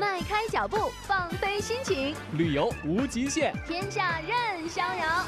[0.00, 5.26] 迈开脚步，放飞心情，旅游无极限，天下任逍遥。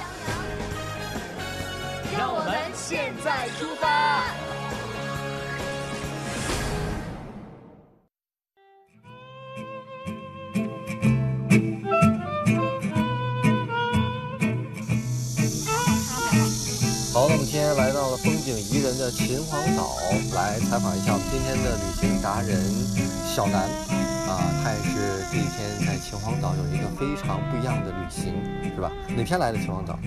[2.17, 3.87] 让我们现在出发。
[17.13, 19.99] 好，那我们今天来到了风景宜人的秦皇岛，
[20.35, 22.59] 来采访一下我们今天的旅行达人
[23.37, 23.69] 小南。
[24.33, 28.33] 啊，他也是这几天在秦皇岛有一个非常不一样的旅行，
[28.75, 28.91] 是吧？
[29.09, 29.99] 哪天来的秦皇岛？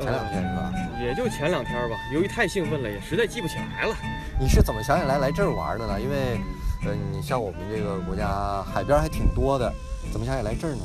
[0.00, 0.72] 前两天是吧？
[1.00, 1.96] 也就前两天吧。
[2.12, 3.94] 由于太兴奋了，也实在记不起来了。
[4.40, 6.00] 你是怎么想起来来这儿玩的呢？
[6.00, 6.40] 因为，
[6.86, 9.72] 呃，你像我们这个国家海边还挺多的，
[10.10, 10.82] 怎么想起来这儿呢？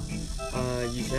[0.53, 1.17] 呃，以前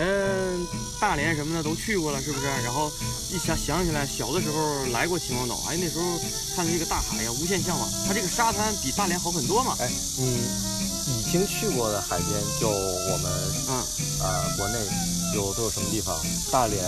[1.00, 2.46] 大连什么的都去过了，是不是？
[2.64, 2.88] 然后
[3.32, 6.04] 一想想起来，小的时候来过秦皇岛，哎，那时候
[6.54, 7.88] 看着这个大海呀，无限向往。
[8.06, 9.74] 它这个沙滩比大连好很多嘛。
[9.80, 10.75] 哎，你
[11.08, 12.28] 已经去过的海边，
[12.60, 13.32] 就我们
[13.68, 13.82] 嗯，
[14.20, 14.74] 呃国内
[15.34, 16.16] 有都有什么地方？
[16.50, 16.82] 大连、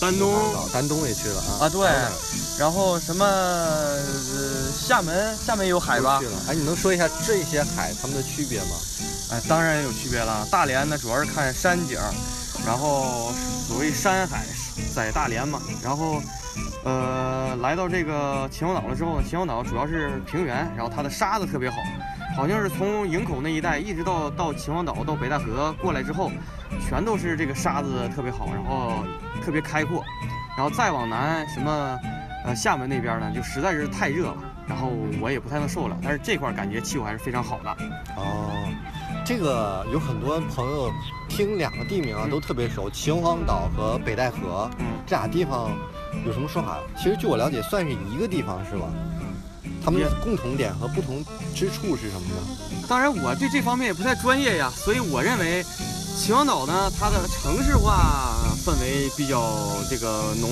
[0.00, 1.58] 丹东岛丹东也去了啊。
[1.60, 1.88] 啊，对。
[2.58, 4.02] 然后什么呃，
[4.72, 6.18] 厦门，厦门有海吧？
[6.20, 6.32] 去了。
[6.48, 8.76] 哎，你能说一下这些海它们的区别吗？
[9.30, 10.46] 哎，当然有区别了。
[10.50, 11.98] 大连呢，主要是看山景，
[12.66, 13.32] 然后
[13.66, 14.46] 所谓山海
[14.94, 15.60] 在大连嘛。
[15.82, 16.22] 然后，
[16.84, 21.76] 呃，来到这个秦皇岛了之后，秦皇岛主要是平原，然后它的沙子特别好，
[22.36, 26.30] 好像是从营口那一带一直到到秦皇岛到北戴河过来之后，
[26.86, 28.92] 全都是这个沙子特别好，然后
[29.42, 30.04] 特别开阔。
[30.54, 31.98] 然后再往南，什么
[32.44, 34.36] 呃厦门那边呢，就实在是太热了，
[34.68, 35.96] 然后我也不太能受了。
[36.02, 37.70] 但是这块感觉气候还是非常好的。
[38.16, 38.52] 哦。
[39.24, 40.88] 这个有很多朋友
[41.28, 45.72] 听两个地名啊都特别熟，秦皇岛和北戴河，嗯，这俩地方
[46.24, 46.78] 有什么说法？
[46.96, 48.86] 其实据我了解，算是一个地方是吧？
[49.86, 52.84] 他们的共同点和不同之处是什么呢？
[52.88, 55.64] 当然，我对这方面也不太专业呀，所以我认为
[56.18, 59.56] 秦皇岛呢，它的城市化氛围比较
[59.88, 60.50] 这个浓，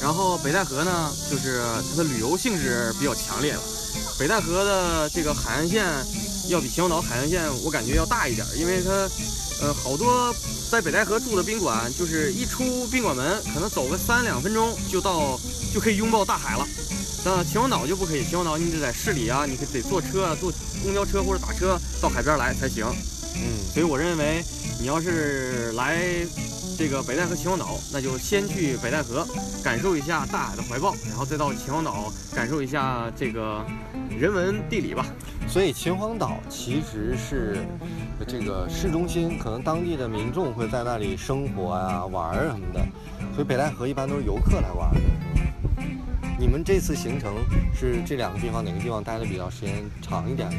[0.00, 3.60] 然后北戴河呢，就是它的旅游性质比较强烈了。
[4.16, 5.84] 北戴河的这个海岸线。
[6.48, 8.90] 要比秦皇岛海岸线我感觉要大一点，因为它，
[9.60, 10.34] 呃，好多
[10.70, 15.38] 在北戴河住的宾馆，就是一出宾馆门，可能走个三两分钟就到，
[15.74, 16.66] 就可以拥抱大海了。
[17.24, 20.50] 那秦皇岛就不可以，秦皇岛你得在市里啊，你得坐车啊，坐
[20.82, 22.86] 公交车或者打车到海边来才行。
[23.34, 24.42] 嗯，所以我认为
[24.80, 25.98] 你要是来
[26.76, 29.26] 这个北戴河秦皇岛，那就先去北戴河
[29.62, 33.64] 感受一下大海的怀抱，然后再到秦皇岛感受一下这个
[34.18, 35.04] 人文地理吧。
[35.48, 37.58] 所以秦皇岛其实是
[38.26, 42.80] 这个市中心，可能当地的民众会在那里生活啊、玩儿什么的。
[43.34, 45.00] 所以北戴河一般都是游客来玩的。
[46.40, 47.34] 你们这次行程
[47.74, 50.56] 是这两个地方哪个地方待的比较时间长一点呢？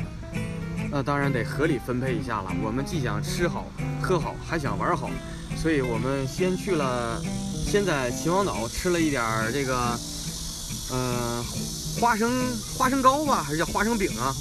[0.91, 2.51] 那当然得合理分配一下了。
[2.61, 3.65] 我们既想吃好
[4.01, 5.09] 喝好，还想玩好，
[5.55, 7.21] 所以我们先去了，
[7.65, 9.23] 先在秦皇岛吃了一点
[9.53, 9.97] 这个，
[10.91, 11.41] 呃，
[11.97, 12.29] 花生
[12.77, 14.35] 花生糕吧，还是叫花生饼啊？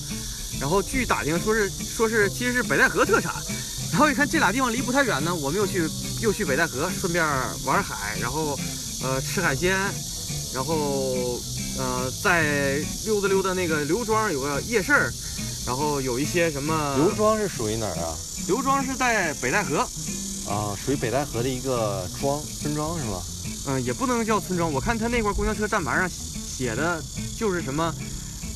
[0.60, 3.32] 然后据打听说是说是其实是北戴河特产，
[3.92, 5.88] 然后一看这俩地方离不太远呢，我们又去
[6.20, 7.24] 又去北戴河，顺便
[7.64, 8.58] 玩海，然后
[9.04, 9.78] 呃吃海鲜，
[10.54, 11.40] 然后
[11.78, 15.12] 呃在溜达溜达那个刘庄有个夜市儿，
[15.66, 18.16] 然后有一些什么刘庄是属于哪儿啊？
[18.46, 19.80] 刘庄是在北戴河
[20.48, 23.22] 啊，属于北戴河的一个庄村庄是吧？
[23.66, 27.02] 嗯，也不能叫村庄，我看他那块公交车站牌上写的
[27.36, 27.94] 就是什么。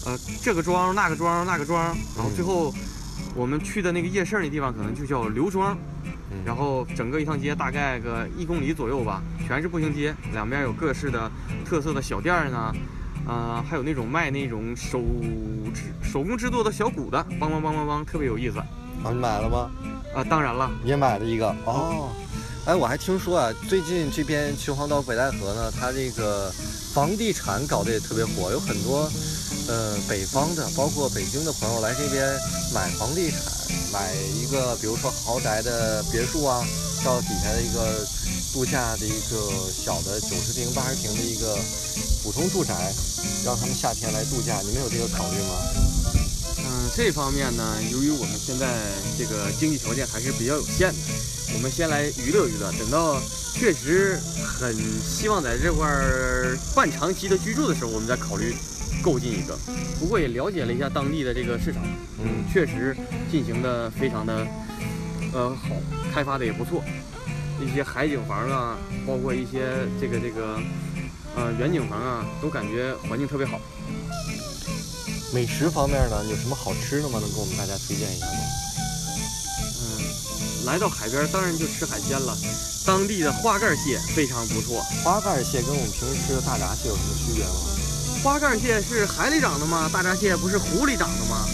[0.05, 2.75] 呃，这个庄那个庄那个庄，然后最后
[3.37, 5.79] 我们去的那个夜市那地方可能就叫刘庄，
[6.45, 11.31] 然后整个一趟街大概个一公里左右吧，全是步行街，两边有各式的
[11.65, 12.75] 特色的小店呢，
[13.27, 15.01] 呃，还有那种卖那种手
[15.73, 18.59] 制手工制作的小鼓的，梆梆梆梆梆，特别有意思。
[18.59, 19.71] 啊，你买了吗？
[20.15, 22.11] 啊，当然了，你也买了一个哦。
[22.65, 26.49] 哎，我还听说啊，最近这边秦皇岛北戴河呢，它这个
[26.95, 29.11] 房地产搞得也特别火，有很多。
[29.69, 32.37] 呃，北方的，包括北京的朋友来这边
[32.75, 33.41] 买房地产，
[33.93, 36.67] 买一个，比如说豪宅的别墅啊，
[37.05, 38.07] 到底下的一个
[38.53, 41.57] 度假的一个小的九十平、八十平的一个
[42.23, 42.93] 普通住宅，
[43.45, 45.55] 让他们夏天来度假，你们有这个考虑吗？
[46.59, 48.67] 嗯，这方面呢，由于我们现在
[49.17, 50.99] 这个经济条件还是比较有限的，
[51.55, 53.21] 我们先来娱乐娱乐，等到
[53.55, 54.77] 确实很
[55.09, 58.57] 希望在这块儿半长期的居住的时候，我们再考虑。
[59.03, 59.59] 购进一个，
[59.99, 61.83] 不过也了解了一下当地的这个市场，
[62.23, 62.97] 嗯，确实
[63.31, 64.47] 进行的非常的，
[65.35, 65.75] 呃，好，
[66.15, 66.83] 开发的也不错，
[67.61, 69.67] 一些海景房啊，包括一些
[70.01, 70.59] 这个这个，
[71.35, 73.61] 呃，远景房啊，都感觉环境特别好。
[75.35, 77.19] 美食方面呢，有什么好吃的吗？
[77.19, 78.39] 能给我们大家推荐一下吗？
[79.81, 82.37] 嗯，来到海边，当然就吃海鲜了。
[82.85, 84.83] 当地的花盖蟹非常不错。
[85.03, 87.72] 花盖蟹跟我们平时吃的大闸蟹有什么区别吗？
[88.23, 89.91] 花盖蟹是海里长的吗？
[89.93, 91.45] 大闸蟹不是湖里长的吗？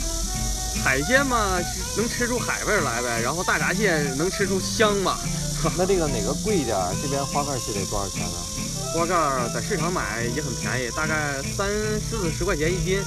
[0.84, 1.58] 海鲜嘛，
[1.96, 3.22] 能吃出海味来呗。
[3.22, 5.16] 然后大闸蟹能吃出香嘛。
[5.78, 6.76] 那这个哪个贵一点？
[7.02, 8.36] 这边花盖蟹得多少钱呢？
[8.92, 9.14] 花盖
[9.54, 11.68] 在市场买也很便宜，大概三
[12.00, 13.00] 四十块钱一斤。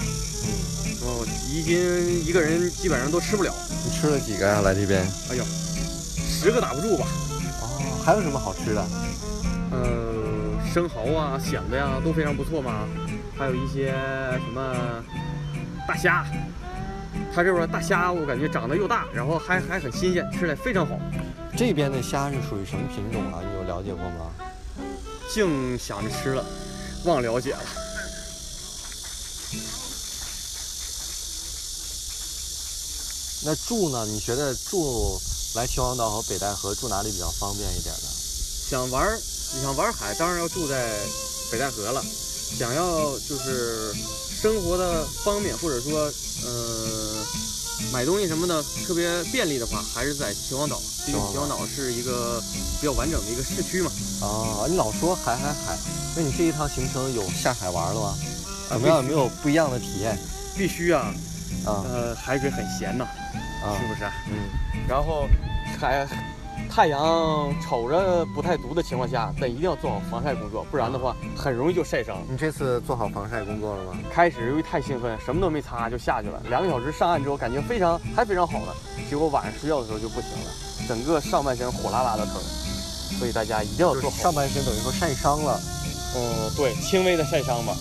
[1.04, 3.54] 哦，一斤一个人基本上都吃不了。
[3.86, 4.62] 你吃了几个呀？
[4.62, 5.02] 来这边？
[5.30, 5.46] 哎呦，
[6.28, 7.06] 十个打不住吧。
[7.62, 8.84] 哦，还有什么好吃的？
[9.72, 12.88] 呃，生蚝啊、蚬子呀都非常不错嘛。
[13.38, 13.92] 还有一些
[14.34, 15.04] 什么
[15.88, 16.26] 大虾，
[17.34, 21.00] 它这边大虾我感觉长得又大，然后还还很新鲜，吃起来非常好。
[21.58, 23.40] 这边的虾是属于什么品种啊？
[23.42, 24.32] 你有了解过吗？
[25.34, 26.46] 净想着吃了，
[27.06, 27.60] 忘了解了。
[33.44, 34.06] 那住呢？
[34.06, 35.20] 你觉得住
[35.56, 38.08] 来秦皇岛和北戴河住哪里比较方便一点呢？
[38.70, 39.18] 想玩，
[39.56, 40.94] 你想玩海，当然要住在
[41.52, 42.04] 北戴河了。
[42.58, 43.94] 想要就是
[44.42, 46.12] 生活的方便，或者说，
[46.46, 47.26] 呃，
[47.92, 50.78] 买东西什么的特别便利的话，还是在秦皇岛。
[51.06, 52.40] 毕竟秦皇岛是一个
[52.80, 53.92] 比较完整的一个市区嘛。
[54.22, 55.78] 啊，你老说海海海，
[56.16, 58.16] 那你这一趟行程有下海玩了吗？
[58.70, 58.98] 怎么样？
[58.98, 60.18] 有没有不一样的体验？
[60.56, 61.14] 必须啊！
[61.66, 63.08] 啊，呃，海水很咸呐，
[63.80, 64.06] 是不是？
[64.30, 64.50] 嗯。
[64.88, 65.28] 然后
[65.80, 66.08] 海
[66.74, 72.16] 太阳瞅着不太毒的情况下，但一定要做好防晒工作，不然的话很容易就晒伤。
[72.30, 73.92] 你这次做好防晒工作了吗？
[74.10, 76.42] 开始由于太兴奋，什么都没擦就下去了。
[76.50, 78.74] 两个小时上岸之后，感觉非常还非常好呢。
[79.10, 80.52] 结果晚上睡觉的时候就不行了，
[80.88, 82.36] 整个上半身火辣辣的疼。
[83.20, 84.18] 所以大家一定要做好。
[84.18, 85.60] 上半身等于说晒伤了。
[86.16, 87.76] 嗯，对，轻微的晒伤吧。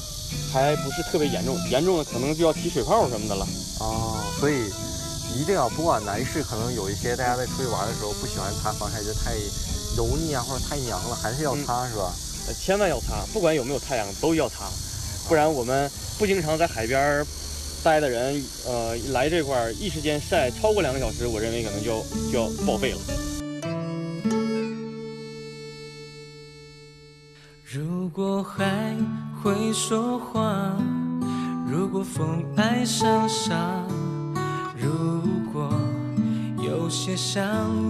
[0.53, 3.47] 还不是特别严重，严重的可能就要起水泡什么的了。
[3.79, 4.69] 哦，所以
[5.35, 9.35] 一定要，不管男士可能有一些大家在出去玩的时候不喜欢擦防晒，就太
[9.97, 12.13] 油腻啊或者太娘了，还是要擦是吧？
[12.49, 14.67] 呃，千万要擦，不管有没有太阳都要擦，
[15.29, 17.25] 不然我们不经常在海边
[17.83, 22.99] 待的人，呃，来这块一时间晒超过两个小时，我认为可能就就要报废了。
[27.65, 28.97] 如果海。
[29.43, 30.77] 会说话。
[31.67, 33.83] 如果风爱上沙，
[34.81, 35.23] 如
[35.53, 35.71] 果
[36.63, 37.43] 有些想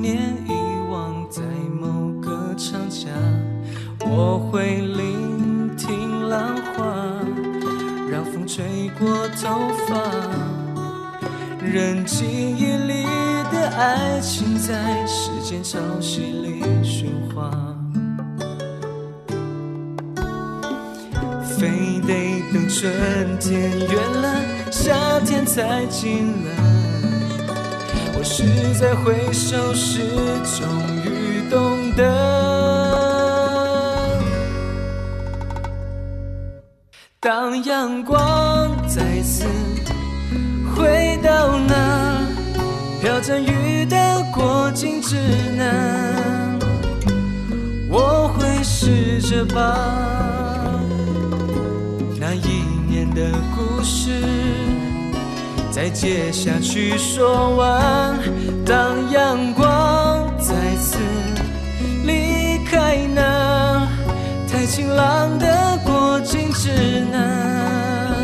[0.02, 0.16] 念
[0.46, 0.52] 遗
[0.90, 1.40] 忘在
[1.80, 3.08] 某个长假，
[4.00, 6.84] 我会聆听浪花，
[8.10, 10.02] 让风吹过头发，
[11.64, 13.04] 任记忆里
[13.52, 17.50] 的爱情在时间潮汐里喧哗。
[21.56, 24.42] 非得等春天远了，
[24.72, 26.69] 夏天才近了。
[28.20, 28.44] 我是
[28.74, 30.02] 在回首时
[30.44, 30.68] 终
[31.06, 32.04] 于懂得，
[37.18, 39.46] 当阳光再次
[40.76, 42.20] 回到那
[43.00, 45.16] 飘着雨的过境之
[45.56, 46.58] 南，
[47.88, 49.62] 我会试着把。
[52.20, 54.10] 那一年的故事，
[55.70, 58.18] 再接下去说完。
[58.66, 60.98] 当阳光再次
[62.04, 63.88] 离开那
[64.48, 66.70] 太晴朗的过境之
[67.10, 68.16] 南，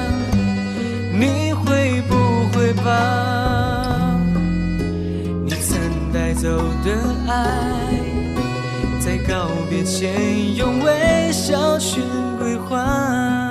[1.13, 4.17] 你会不会把
[5.45, 5.79] 你曾
[6.13, 6.49] 带走
[6.85, 6.93] 的
[7.29, 7.99] 爱，
[9.01, 12.01] 在告别前用微笑去
[12.39, 13.46] 归还？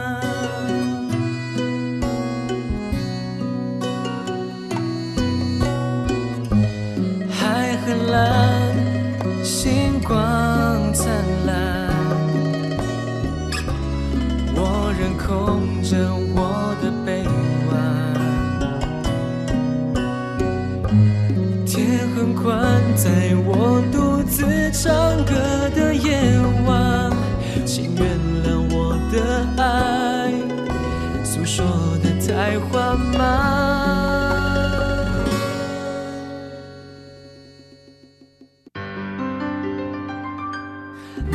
[31.56, 31.66] 说
[32.04, 33.18] 的太缓慢。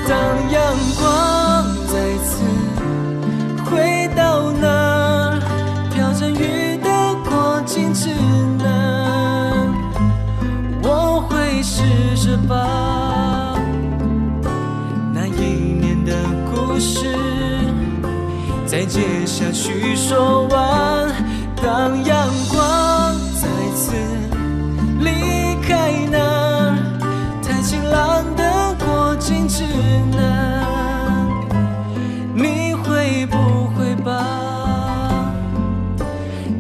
[0.07, 0.13] 当
[0.51, 0.61] 阳
[1.01, 2.45] 光再次
[3.65, 5.41] 回到那
[5.91, 8.11] 飘着雨的过境之
[8.59, 9.73] 南，
[10.83, 11.83] 我会试
[12.17, 12.55] 着把
[18.71, 21.13] 再接下去说完，
[21.61, 23.93] 当阳光再次
[25.01, 26.79] 离开那
[27.43, 29.65] 太晴朗的过境之
[30.13, 31.29] 南，
[32.33, 33.37] 你会不
[33.75, 34.25] 会把？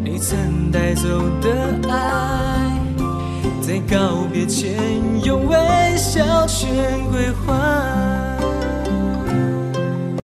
[0.02, 1.06] 你曾带走
[1.40, 2.76] 的爱，
[3.62, 4.76] 在告别前
[5.22, 5.56] 用微
[5.96, 6.68] 笑全
[7.12, 7.79] 归还。